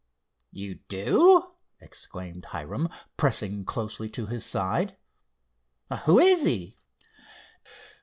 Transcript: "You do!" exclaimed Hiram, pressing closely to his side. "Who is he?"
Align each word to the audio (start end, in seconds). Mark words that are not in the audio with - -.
"You 0.51 0.79
do!" 0.87 1.51
exclaimed 1.79 2.45
Hiram, 2.45 2.89
pressing 3.17 3.65
closely 3.65 4.09
to 4.09 4.25
his 4.25 4.43
side. 4.43 4.97
"Who 6.05 6.17
is 6.17 6.43
he?" 6.43 6.79